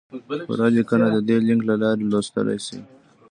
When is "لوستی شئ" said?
2.11-2.79